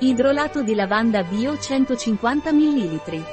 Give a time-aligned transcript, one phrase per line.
[0.00, 3.24] Idrolato di lavanda bio 150 ml.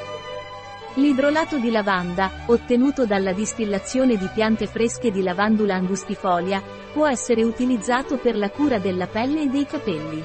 [0.95, 6.59] L'idrolato di lavanda, ottenuto dalla distillazione di piante fresche di lavandula angustifolia,
[6.91, 10.23] può essere utilizzato per la cura della pelle e dei capelli.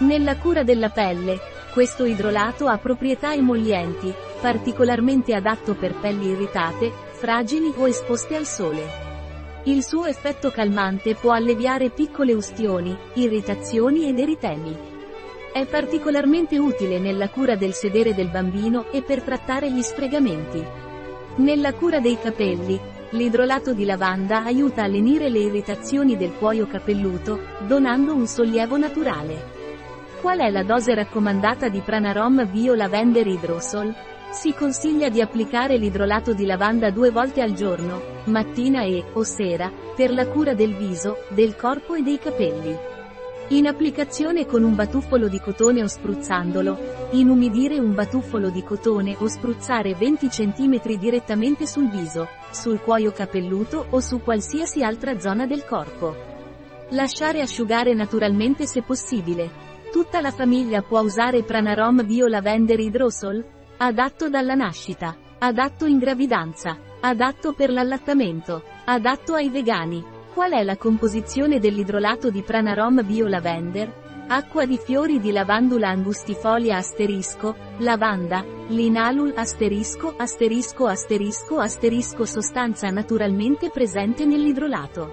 [0.00, 1.38] Nella cura della pelle,
[1.72, 8.82] questo idrolato ha proprietà emollienti, particolarmente adatto per pelli irritate, fragili o esposte al sole.
[9.66, 14.98] Il suo effetto calmante può alleviare piccole ustioni, irritazioni ed eritemi.
[15.52, 20.64] È particolarmente utile nella cura del sedere del bambino e per trattare gli sfregamenti.
[21.36, 22.78] Nella cura dei capelli,
[23.10, 29.58] l'idrolato di lavanda aiuta a lenire le irritazioni del cuoio capelluto, donando un sollievo naturale.
[30.20, 33.92] Qual è la dose raccomandata di Pranarom Bio Lavender Hydrosol?
[34.30, 39.72] Si consiglia di applicare l'idrolato di lavanda due volte al giorno, mattina e, o sera,
[39.96, 42.98] per la cura del viso, del corpo e dei capelli.
[43.52, 47.08] In applicazione con un batuffolo di cotone o spruzzandolo.
[47.10, 53.86] Inumidire un batuffolo di cotone o spruzzare 20 cm direttamente sul viso, sul cuoio capelluto
[53.90, 56.14] o su qualsiasi altra zona del corpo.
[56.90, 59.50] Lasciare asciugare naturalmente se possibile.
[59.90, 63.44] Tutta la famiglia può usare Pranarom Bio Lavender Hydrosol?
[63.78, 65.16] Adatto dalla nascita.
[65.40, 66.78] Adatto in gravidanza.
[67.00, 68.62] Adatto per l'allattamento.
[68.84, 70.18] Adatto ai vegani.
[70.40, 74.24] Qual è la composizione dell'idrolato di Pranarom Bio Lavender?
[74.28, 83.68] Acqua di fiori di lavandula angustifolia asterisco, lavanda, linalul asterisco asterisco asterisco asterisco sostanza naturalmente
[83.68, 85.12] presente nell'idrolato.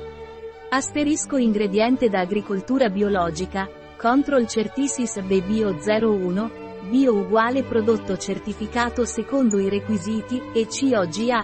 [0.70, 6.52] Asterisco ingrediente da agricoltura biologica, Control Certisis Bio 01,
[6.90, 11.42] bio uguale prodotto certificato secondo i requisiti, e COGARANTI,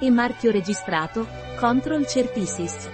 [0.00, 2.88] e marchio registrato, Control Certisis.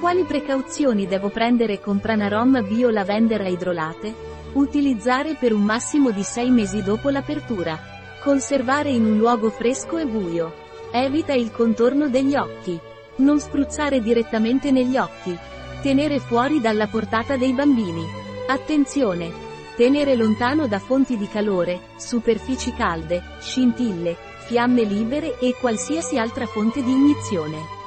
[0.00, 4.14] Quali precauzioni devo prendere con Pranarom Bio Lavender idrolate?
[4.54, 7.78] Utilizzare per un massimo di 6 mesi dopo l'apertura.
[8.22, 10.54] Conservare in un luogo fresco e buio.
[10.90, 12.80] Evita il contorno degli occhi.
[13.16, 15.36] Non spruzzare direttamente negli occhi.
[15.82, 18.06] Tenere fuori dalla portata dei bambini.
[18.48, 19.30] Attenzione!
[19.76, 26.82] Tenere lontano da fonti di calore, superfici calde, scintille, fiamme libere e qualsiasi altra fonte
[26.82, 27.80] di ignizione.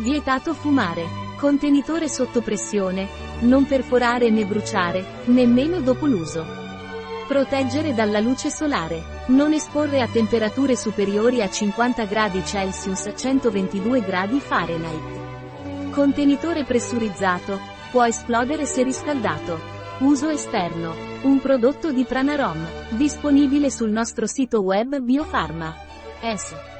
[0.00, 1.04] Vietato fumare.
[1.36, 3.06] Contenitore sotto pressione.
[3.40, 6.42] Non perforare né bruciare, nemmeno dopo l'uso.
[7.28, 9.24] Proteggere dalla luce solare.
[9.26, 15.90] Non esporre a temperature superiori a 50 gradi Celsius 122 gradi Fahrenheit.
[15.90, 17.60] Contenitore pressurizzato.
[17.90, 19.60] Può esplodere se riscaldato.
[19.98, 20.94] Uso esterno.
[21.24, 22.66] Un prodotto di Pranarom.
[22.88, 25.76] Disponibile sul nostro sito web Biofarma.
[26.22, 26.79] S.